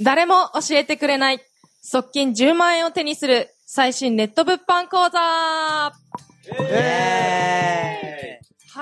[0.00, 1.40] 誰も教えてくれない。
[1.82, 5.92] 側近10万円を手にする最新ネット物販講座は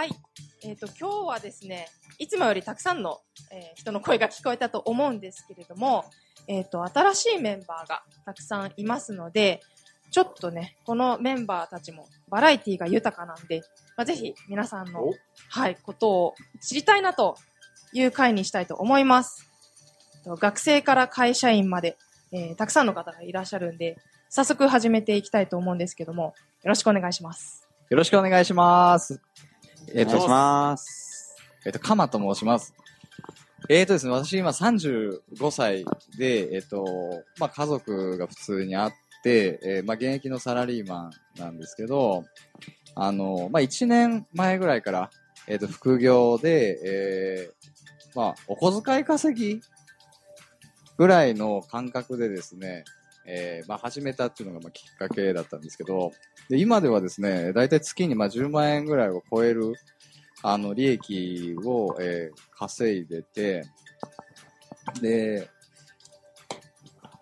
[0.05, 0.11] い。
[0.63, 1.89] えっ、と、今日はですね、
[2.19, 3.21] いつもよりたくさんの、
[3.51, 6.05] えー人の声が聞こえたと思うんですけれども、
[6.49, 9.61] えっ、と、新しいメンバーがたくさんいますので、
[10.11, 13.63] ちょっとね、このメンバーたちもバラエティが豊かなんで、
[13.97, 15.13] まあ、ぜひ皆さんの、
[15.51, 17.37] はい、ことを知りたいなと
[17.93, 19.51] いう回にしたいと思います。
[20.25, 21.97] と学生から会社員まで、
[22.33, 23.97] えーたくさんの方がいらっしゃるんで、
[24.29, 27.67] 早速始めていきたいと思うんですけども、よろしくお願いします。
[27.89, 29.21] よろしくお願いします。
[29.95, 31.37] えっ、お願いしと、ます。
[31.65, 32.75] えっ、と、かまと申します。
[33.69, 35.85] えっ、とですね、私今35歳
[36.19, 36.85] で、えっ、と、
[37.39, 42.25] まあ、家族が普通にあって、えーまあ、現役のサラリーマンなんですけど、
[42.95, 45.11] あの、まあ、1年前ぐらいから、
[45.47, 49.61] えっ、と、副業で、えーまあ、お小遣い稼ぎ
[50.97, 52.85] ぐらいの感覚でですね、
[53.27, 56.13] えーまあ、始めたっていうのがまあきっかけだったんですけど、
[56.49, 59.75] で今ではですね、だいたい月にまあ10万円ぐらいを超える、
[60.43, 63.65] あの、利益を、えー稼いでて、
[65.03, 65.51] で、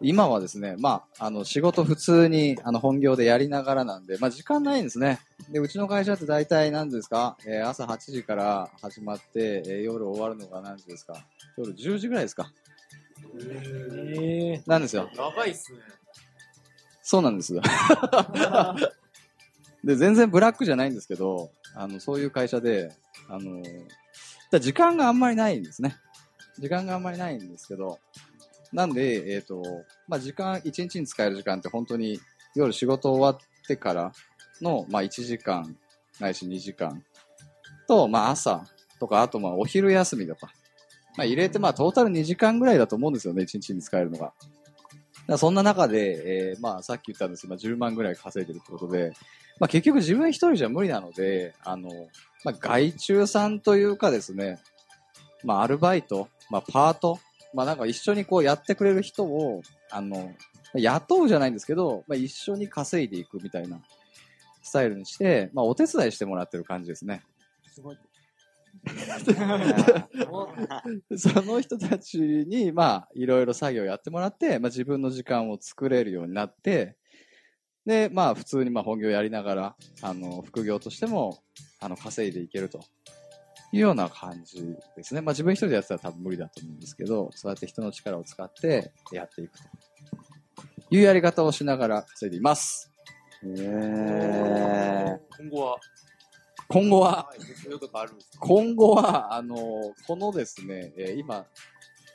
[0.05, 5.19] 今はですね、まあ、あの、仕事普通に、あの、本業でやりながらなんで、まあ、時間ないんですね。
[5.51, 7.37] で、うちの会社って大体何ですか？
[7.47, 11.17] えー朝8時から始まって、えー夜終わるのが何時ですか？
[11.57, 12.53] 夜10時ぐらいですか？
[14.17, 15.11] えなんですよ。
[15.17, 15.79] 長いっすね。
[17.03, 17.55] そうなんです。
[19.85, 22.93] で、全然ブラックじゃないんですけど、あの、そういう会社で、
[23.29, 23.63] あの、
[24.51, 25.97] だ時間があんまりないんですね。
[26.59, 27.99] 時間があんまりないんですけど、
[28.73, 29.63] なんで、えっ、と、
[30.09, 32.21] まあ、時間、1日に使える時間って本当に
[32.55, 34.13] 夜仕事終わってから
[34.61, 35.77] の、まあ、1時間、
[36.21, 37.03] ないし2時間
[37.89, 38.65] と、まあ、朝
[39.01, 40.53] とか、あと、まあ、お昼休みとか、
[41.17, 44.33] まあ、入れて、まあ、トータル2時間ぐらいだと思うんですよね、1日に使えるのが。
[45.39, 49.13] そんな中で、えーまあ、さっき言ったんですけど、まあ、10万ぐらい稼いでるってことで、
[49.59, 51.89] まあ、結局自分一人じゃ無理なので、あの、
[52.45, 54.59] まあ、外注さんというかですね、
[55.43, 57.19] まあ、アルバイト、まあ、パート、
[57.55, 59.63] まあ、なんか一緒にこうやってくれる人を、
[59.95, 60.35] あの、
[60.75, 63.81] 雇うじゃないんですけど、まあ、一緒に稼いでいくみたいな
[64.63, 67.23] スタイルにして、まあ、お手伝いしてもらってる感じですね。
[67.73, 67.99] すごい。
[71.17, 76.97] その人たちに、まあ、いろいろ作業やってもらって、まあ、自分の時間を作れるようになって、
[77.87, 81.39] で、まあ、普通にまあ本業やりながら、あの、副業としても、
[81.81, 82.81] あの、稼いでいけると
[83.73, 85.21] いうような感じですね。
[85.21, 89.65] まあ、自分一人でやってたら多分無理だと思うんですけど、そうやって人の力を使ってやっていくと
[90.91, 92.91] いうやり方をしながら稼いでいます。
[93.43, 95.79] え今後は、
[96.69, 97.31] 今後は、
[98.41, 99.57] 今後は、あの、
[100.07, 101.47] このですね、えー今、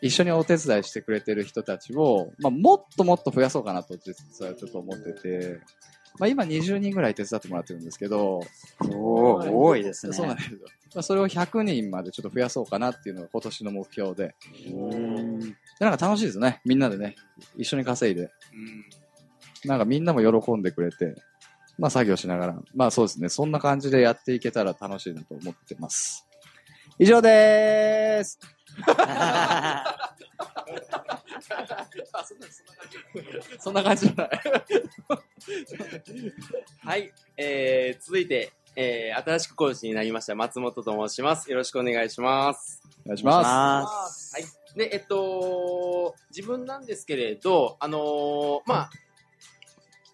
[0.01, 5.59] 一緒にお手伝いしてくれてる人たちを、まあ、もっともっと増やそうかなと、実はちょっと思ってて、
[6.17, 10.13] まあ、今20人ぐらい手伝ってもらってるんですけど、ー、おー多いですね。
[10.13, 10.59] そうなんですよ。
[10.95, 14.35] まあ、それを100人までちょっと増やそうかなっていうのが今年の目標で。
[14.73, 16.61] うんでなんか楽しいですね。
[16.65, 17.15] みんなでね、
[17.57, 18.23] 一緒に稼いで。
[18.23, 19.69] うん。
[19.69, 21.15] なんかみんなも喜んでくれて、
[21.77, 26.27] まあ作業しながら、まあそうですね、そんな感じでやっていけたら楽しいなと思ってます。
[26.97, 28.39] 以上でーす。
[33.59, 34.29] そんな感じじゃない。
[36.83, 41.49] はい、えー、続いて、えー、新しく講師になりました松本と申します。
[41.51, 42.81] よろしくお願いします。
[43.05, 44.35] お願いしまます。
[44.35, 44.45] はい。
[44.77, 48.89] で、えっと、自分なんですけれど、あのーまあ、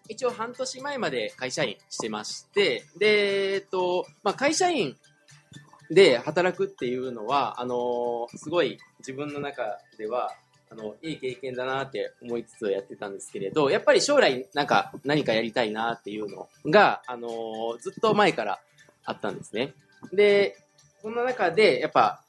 [0.08, 4.96] 一応半年前まで会社員してまして、で、えっと、まあ、会社員
[5.90, 10.32] で働くっていうのは、あのーすごい自分の中では、
[10.70, 18.60] あの、いい経験だなって思いつつやってたんですけれど、やっぱり将来なんか何かやりたいなっていうのが、あのーずっと前から
[19.04, 19.74] あったんですね。
[20.12, 20.58] で、
[21.02, 22.22] そんな中で、やっぱ、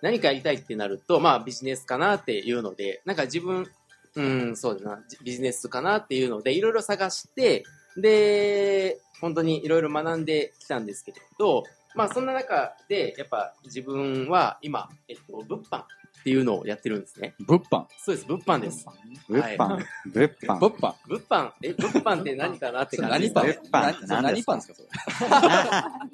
[0.00, 3.70] 何かやりたいってなると、まあビジネスかなっていうので、なんか自分、
[4.14, 7.64] うん、そうだな、ビジネスかなっていうので、いろいろ探して、
[7.96, 11.64] で、本当にいろいろ学んできたんですけれど、
[11.94, 15.86] まあそんな中で、やっぱ自分は今、えっと、物販っ
[16.24, 17.34] ていうのをやってるんですね。
[17.40, 17.86] 物販。
[17.98, 18.86] そうです、物販です。
[19.28, 19.84] 物販。
[20.06, 20.58] 物販。
[20.58, 20.94] 物販。
[21.08, 23.68] 物販、え、物販って何かなってそれ感じ何ですね。
[23.70, 24.52] パン何物販って何ですか？
[24.52, 24.74] 何パンですか？
[24.74, 24.88] それ。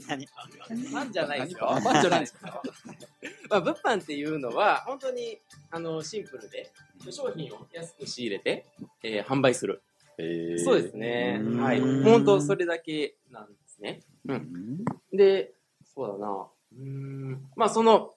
[0.08, 0.92] 何？
[0.92, 1.58] パンじゃないですよ。
[1.70, 1.82] 何？
[1.82, 2.62] パンパンじゃないですか。
[3.50, 5.38] まあ、物販っていうのは、本当に、
[5.70, 6.72] あの、シンプルで、
[7.10, 8.66] 商品を安く仕入れて、
[9.02, 9.82] えー販売する。
[10.64, 11.56] そうですねう。
[11.56, 11.80] んはい。
[11.80, 14.00] 本当それだけなんですですね。
[14.26, 14.84] うん。
[15.12, 15.52] で、
[15.98, 16.46] そうだな。
[16.76, 17.48] うーん。
[17.56, 18.14] まあ、その、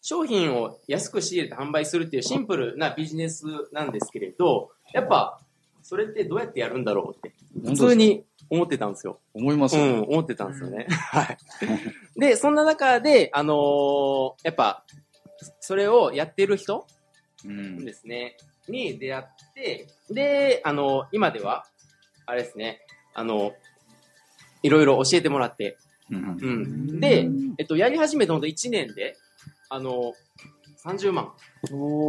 [0.00, 5.38] 商品を安く仕入れて販売するっていうシンプルなビジネスなんですけれど、やっぱ、
[5.82, 7.32] それってどうやってやるんだろうって、
[7.64, 9.20] 普通に思ってたんですよ。
[9.34, 9.84] 思いますよ。
[9.84, 10.86] うん、思ってたんですよね。
[10.90, 11.38] はい。
[12.18, 14.84] で、そんな中で、あのーやっぱ、
[15.60, 16.88] それをやってる人
[17.44, 17.84] うん。
[17.84, 18.36] ですね、
[18.68, 21.64] に出会って、で、あの、今では、
[22.26, 22.84] あれですね、
[23.14, 23.52] あの、
[24.64, 25.76] いろいろ教えてもらって、
[26.16, 27.00] うんうん。
[27.00, 27.28] で、
[27.58, 29.16] えっと、やり始めてほんと1年で、
[29.68, 30.12] あの、
[30.84, 31.32] 30万。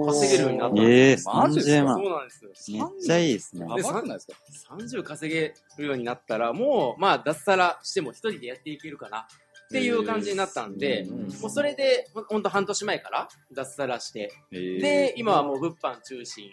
[0.07, 1.95] 稼げるようになったんええでマジっすか？30万。
[1.95, 2.91] そうなんですよ。
[2.91, 3.61] めっちゃいいですね。
[3.61, 4.33] やばくないですか
[4.77, 9.19] ？30稼げるようになったら、もう、まあ、脱サラしても一人でやっていけるかな。
[9.19, 9.25] っ
[9.71, 11.17] ていう感じになったんで、うん。
[11.39, 14.81] もうそれで、ほほんと半年前から脱サラして、えー。
[14.81, 16.51] で、今はもう物販中心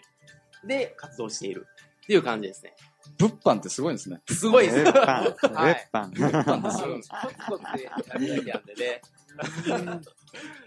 [0.65, 1.67] で活動している
[2.03, 2.75] っていう感じですね。
[3.17, 4.21] 物販ってすごいんですね。
[4.27, 4.77] すごいです。
[4.83, 5.35] 物販。
[5.41, 6.09] 物はい販。
[6.09, 9.01] 物販ってすごいんですコツコツでやるだけなんでね。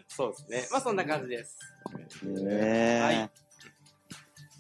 [0.08, 0.69] そうですね。
[0.70, 1.58] まあそんな感じです。
[2.48, 3.44] えはいえ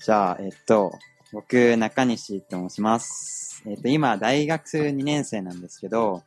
[0.04, 0.92] じゃあ、えっと、
[1.32, 3.62] 僕、中西と申します。
[3.66, 6.22] えっと、今、大学2年生なんですけど、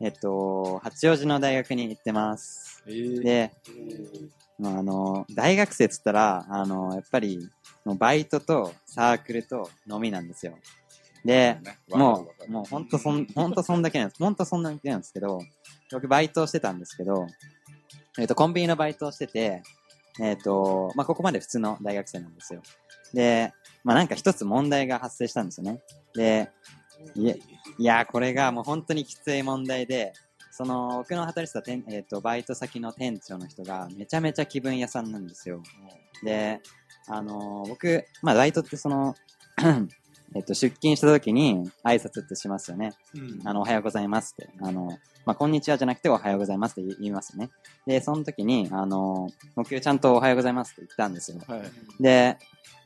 [0.00, 2.84] えっと、八王子の大学に行ってます。
[2.86, 3.52] えーで、
[4.58, 7.48] まあ、あの、大学生っつったら、あの、やっぱり、
[7.98, 10.58] バイトとサークルと飲みなんですよ。
[11.24, 11.58] で、
[11.90, 14.22] もう、もうほんとそん、ほんとそんだけなんです。
[14.22, 15.40] ほんとそんだけなんですけど、
[15.92, 17.26] 僕バイトをしてたんですけど、
[18.18, 19.62] えっ、と、コンビニのバイトをしてて、
[20.20, 22.62] えっ、と、まあ、ここまで普通の大学生なんですよ。
[23.14, 23.52] で、
[23.84, 25.80] まあ、なんか一つ問題が発生したんですよね。
[26.14, 26.50] で、
[27.78, 30.12] いやー、これがもう本当にきつい問題で、
[30.58, 35.62] その、僕の働いてた店、えっ、と、バイト先の店長の人がめちゃめちゃ気分屋さんなんですよ。
[36.24, 36.60] で、
[37.06, 39.14] あのー僕、まあ、バイトってその、
[40.34, 42.90] えっと、出勤した時に挨拶ってしますよね。
[43.14, 44.50] うんあの、おはようございますって。
[44.60, 47.50] あの、まあ、こんにちはじゃなくておはようございますって言い言いますよね。
[47.86, 51.38] で、その時に、あの、僕ちゃんとおはようございますって言ったんですよ。
[51.46, 51.62] はい。
[52.02, 52.36] で、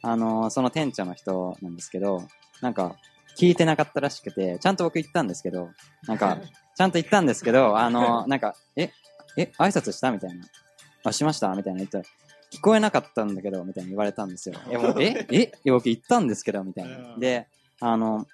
[0.03, 2.23] あの、その店長の人なんですけど、
[2.61, 2.97] なんか、
[3.39, 5.71] 聞いてなかったらしくて、ちゃんと僕言ったんですけど、
[6.07, 6.39] なんか、
[6.77, 8.91] ちゃんと言ったんですけど、あの、なんか、え、
[9.37, 10.45] え、挨拶したみたいな。
[11.05, 12.05] あ、しましたみたいな言ったら、
[12.53, 14.57] 聞こえなかったんだけど、みたいに言われたんですよ。
[14.71, 17.17] え、もうええいや僕言ったんですけど、みたいな。
[17.19, 17.49] で、
[17.81, 18.27] あの、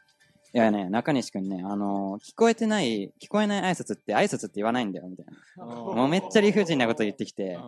[0.54, 5.26] いやね、中西くんね、あの、聞こえてない、聞こえない挨拶って挨拶って言わないんだよ、みたい
[5.56, 5.64] な。
[5.64, 7.58] もうめっちゃ理不尽なこと言ってきて、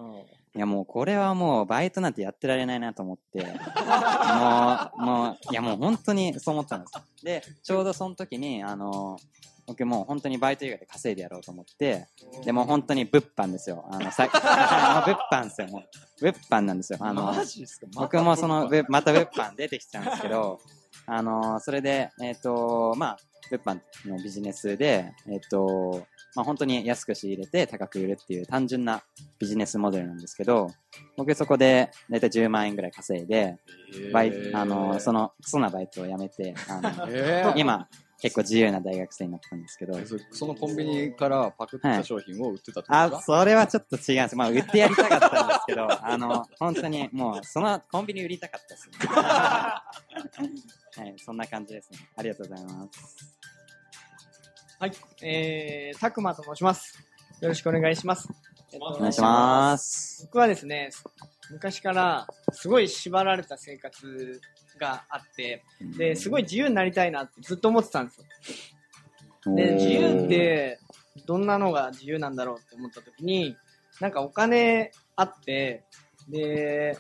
[0.56, 3.50] いやもうこれはもうバイトなんてやってられないなと思って、も
[4.99, 7.25] う、もう、いやもう本当にそう思ったんです。
[7.25, 9.19] で、ちょうどその時に、あの、
[9.70, 12.08] 僕もう本当にバイト以外で稼いでやろうと思って、
[12.44, 13.84] でもう本当に物販ですよ。
[13.88, 14.26] あの、さ
[15.06, 15.69] 物販ですよ。
[15.69, 16.99] もう物販なんですよ。
[17.00, 17.32] あの、
[17.94, 20.58] 僕もその、また物販出てきちゃうんですけど、
[21.06, 23.19] あのそれで、えっ、と、まあ、
[23.49, 29.05] 物販のビジネスで、えっ、と、まあ本当に安く仕入れて高く売るっていう単純な
[29.38, 30.67] ビジネスモデルなんですけど、
[31.17, 33.56] 僕そこでだいたい10万円ぐらい稼いで、
[34.12, 37.88] バイあの、その、の、クソなバイトを辞めて、あの、 えー今、
[38.20, 44.37] 結構自由な大学生になったんですけど、そそのコンビニからパクった商品を売ってたってことですあ、かそれはちょっと違うんです。
[44.37, 48.99] まあ、売ってやりたかったんですけど、 あの、本当にもう、そのコンビニ売りたかったですね。
[49.11, 49.82] は
[51.06, 51.99] い、そんな感じですね。
[52.17, 53.40] ありがとうございます。
[54.78, 56.99] はい、えー、たくまと申します。
[57.40, 58.29] よろしくお願いします。
[58.72, 60.24] えっとお願いします。
[60.27, 60.91] 僕はですね、
[61.50, 64.41] 昔からすごい縛られた生活
[64.81, 65.63] があって、
[65.96, 68.19] で、すごい自由になりたいなってずっと思ってたんです
[69.46, 69.55] よ。
[69.55, 70.81] で、自由って
[71.27, 73.56] どんなのが自由なんだろうって思った時に、
[74.01, 75.84] なんかお金あって、
[76.29, 76.99] で、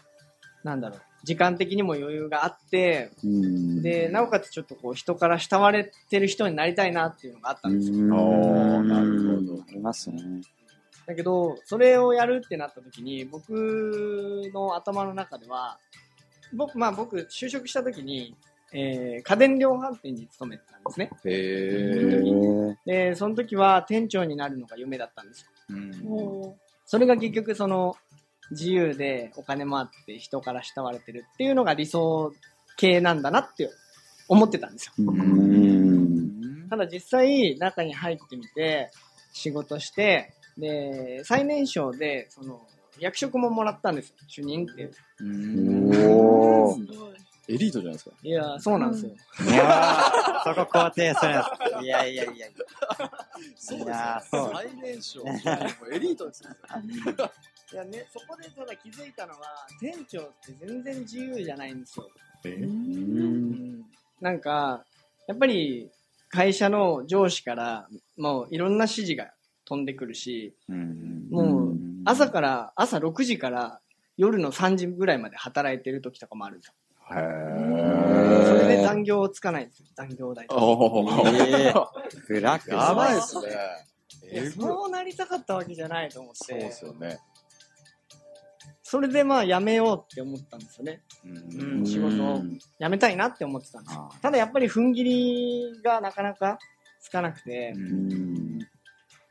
[0.62, 7.96] なんだろう、時間的にも余裕があって、うん、で、なおかつちょっとこう人から慕われてる人になりたいなっていうのがあったんですよ。
[7.96, 10.22] なるほどありますね。
[11.06, 13.50] だけど、それをやるってなった時に、僕
[14.54, 15.78] の頭の中では、
[16.52, 18.34] 僕、まあ僕、就職した時に、
[18.72, 21.10] えー家電量販店に勤めてたんですね。
[21.24, 25.46] へへーーで、その時は店長になるのが夢だったんですよ。
[25.70, 26.54] うん
[26.86, 27.96] それが結局その、
[28.50, 32.32] 自由でお金もあって人から慕われてるっていうのが理想
[32.76, 33.70] 系なんだなって
[34.28, 34.92] 思ってたんですよ。
[34.98, 38.90] うんただ実際中に入ってみて
[39.32, 42.60] 仕事してで最年少でその
[43.00, 44.92] 役職ももらったんですよ主任っていう
[46.08, 47.14] おー
[47.48, 48.12] エリートじゃないですか。
[48.22, 51.32] いやそうなんですよ、いやー、そこ肯定する。
[51.82, 52.46] いやいやいやいや。
[52.46, 52.50] い
[53.88, 55.20] やーそう最年少。
[55.92, 56.50] エリートですよ。
[57.72, 62.08] いやねそこでただ気づいたのは店長って全然自由じゃないんですよ、
[64.20, 64.84] なんか
[65.26, 65.90] やっぱり
[66.28, 69.32] 会社の上司から、もういろんな指示が
[69.64, 71.69] 飛んでくるし、うんもう
[72.04, 73.80] 朝から、朝6時から
[74.16, 76.74] 夜の3時ぐらいまで働いてる時とかもあるんですよ。
[77.12, 78.46] へー。
[78.46, 80.64] それで残業つかないんですよ、残業代とか。
[80.64, 81.28] おー。
[81.46, 81.74] ええ
[82.28, 83.48] ブラックやばいですね。
[84.32, 87.18] えぐそうなりたかったわけじゃないと思っそうでて、すよね。
[88.82, 91.02] それでまあ辞めようって思ったんですよね。
[91.24, 91.78] うん。
[91.78, 92.42] うん仕事を。
[92.80, 96.58] 辞めたいなって思ってたんですあただやっぱり踏ん切りがなかなか
[97.00, 98.49] つかなくて、うん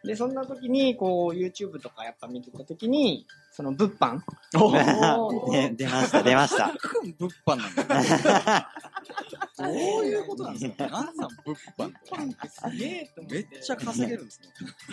[0.03, 4.19] で、そんな時に、こう、YouTube とかやっぱ見てた時に、その物販
[5.51, 6.71] で 出ました、出ました。
[7.17, 7.75] 物販なん？
[7.75, 8.69] だ。
[9.57, 9.69] どう
[10.05, 10.87] いうことなんですか？
[10.87, 11.29] 何なん物
[11.77, 12.47] 販って。
[12.47, 13.35] すげえと思って。
[13.35, 14.47] めっちゃ稼げるんですね。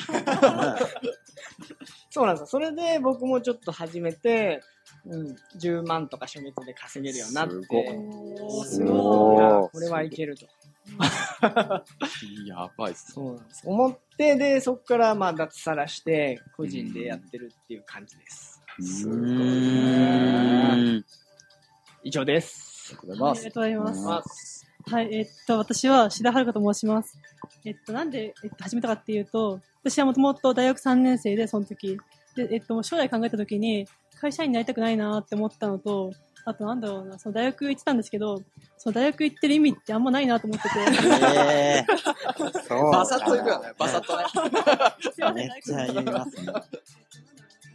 [2.10, 2.46] そうなんですよ。
[2.46, 4.62] それで僕もちょっと始めて、
[5.04, 7.54] うん、10万とか初月で稼げるようになって、
[8.64, 10.46] すごいこれはいけると。
[12.46, 13.14] やばいっすね。
[13.14, 13.62] そうなんです。
[13.64, 18.62] 思って、で、そこからまあ脱サラして、個人でやってるっていう感じです。
[18.80, 19.22] すごいう
[21.00, 21.04] ん
[22.04, 22.96] 以上です。
[22.98, 24.66] ありがとうございますます。
[24.84, 27.18] まあはい、えっと、私は志田遥と申します。
[27.64, 31.98] えっと、なんで、えっと、始めたかっていうと、私はもともと大学3年生で、その時。
[32.36, 33.88] で、えっと、将来考えた時に、
[34.20, 36.12] 会社員になりたくないなって思ったのと、
[36.48, 38.40] あとなんだろうな、その大学行ってたんですけど、
[38.78, 40.74] その大学行ってる意味ってあんまないなと思ってて。
[40.78, 41.86] ええ
[42.68, 43.72] そうバサッといくよね。
[43.76, 44.24] バサッとね。
[45.12, 46.52] すいませんめっちゃ言いますね。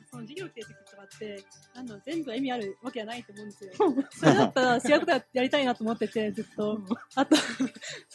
[0.09, 1.43] その授業っていう時とかって、
[1.75, 3.71] なんだろう全部意味あるわけじゃないと思うんですよ。
[4.09, 6.79] それだったら違うことやりたいなと思ってて、ずっと。
[7.15, 7.43] あと、そ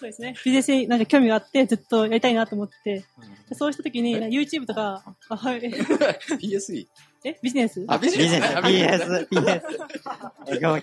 [0.02, 0.34] うですね。
[0.42, 3.04] ビジネスになんか興味があって、ずっとやりたいなと思って。
[3.45, 5.60] でそうした時に、なんか YouTube とか、あ、はい。
[6.40, 6.86] PSE?
[7.24, 7.84] え、ビジネス？
[7.88, 9.60] あ、ビビジネス、PS、PS。
[9.60, 10.80] そう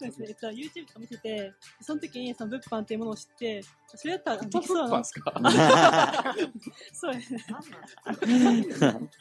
[0.00, 0.26] ですね。
[0.28, 3.62] えっと、YouTube とか見てて、その時にその物販っていうものを知って、
[3.94, 5.04] それだったらで物きそうだな販で。
[5.04, 6.34] す か
[6.92, 7.44] そうですね。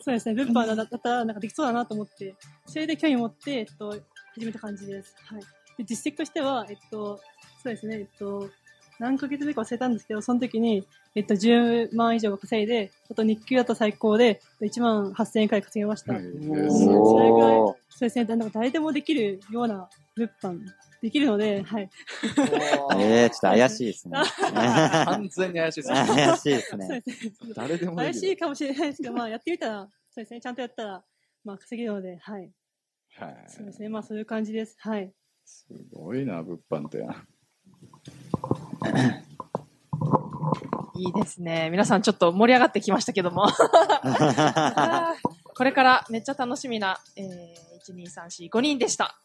[0.01, 0.35] そうですね。
[0.35, 3.91] 物販だったらなんかできそうだなと思って、それで興味持って、えっと、
[4.35, 5.15] 始めた感じです。
[5.25, 5.41] はい。
[5.77, 7.17] で実績としては、えっと、
[7.63, 7.99] そうですね。
[7.99, 8.49] えっと、
[9.01, 16.13] 何ヶ月目か忘れたんですけど、その時に、えっと、10万以上稼いで、あと日給だと最高で、1万8000円くらい稼げました。
[16.13, 18.25] はいそれぐらい、そおーうですね。
[18.25, 20.59] なんか誰でもできるような物販、
[21.01, 21.89] できるので、はい。
[22.99, 24.17] ええちょっと怪しいですね。
[24.37, 25.95] 完全に怪しいですね。
[25.95, 27.03] 怪しいですね。
[27.55, 28.19] 誰でもで怪きる。
[28.19, 30.41] しいかもしれないですけど、まあやってみたら、そうですね。
[30.41, 31.03] ちゃんとやったら、
[31.43, 32.51] まあ稼げるので、はい。
[33.15, 33.89] はいそうですね。
[33.89, 34.75] まあそういう感じです。
[34.79, 35.11] はい。
[35.43, 37.03] すごいな、物販って。
[40.95, 41.69] いいですね。
[41.71, 43.47] 皆さんちょっと盛り上がってきましたけども。
[45.55, 47.25] これからめっちゃ楽しみな、えー、
[47.91, 49.15] 1、2、3、4、5人でした。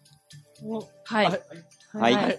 [0.62, 1.26] おはい。
[1.26, 1.40] はい。
[1.92, 2.14] はい。
[2.16, 2.30] あ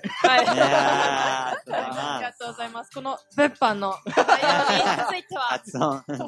[1.65, 2.91] りがあとうございます。
[2.91, 4.17] この物販の内
[5.11, 5.61] 容については。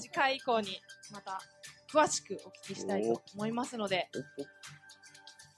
[0.01, 0.79] 次回以降に
[1.11, 1.39] また
[1.91, 4.09] 詳しくお聞きしたいと思いますので、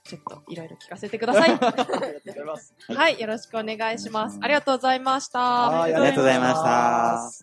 [0.04, 1.52] ちょっといろいろ聞かせてください。
[1.52, 2.74] ありがとうございます。
[2.88, 4.40] はい、よろしくお願いします。
[4.42, 5.40] ありがとうございました。
[5.40, 7.42] はいありがとうございまし